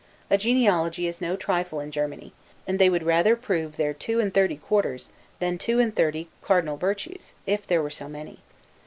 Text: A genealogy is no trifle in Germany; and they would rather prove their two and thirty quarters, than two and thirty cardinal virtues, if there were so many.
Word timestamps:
A 0.31 0.37
genealogy 0.39 1.05
is 1.05 1.21
no 1.21 1.35
trifle 1.35 1.79
in 1.79 1.91
Germany; 1.91 2.33
and 2.65 2.79
they 2.79 2.89
would 2.89 3.03
rather 3.03 3.35
prove 3.35 3.77
their 3.77 3.93
two 3.93 4.19
and 4.19 4.33
thirty 4.33 4.57
quarters, 4.57 5.11
than 5.37 5.59
two 5.59 5.79
and 5.79 5.95
thirty 5.95 6.27
cardinal 6.41 6.75
virtues, 6.77 7.33
if 7.45 7.67
there 7.67 7.83
were 7.83 7.91
so 7.91 8.09
many. 8.09 8.39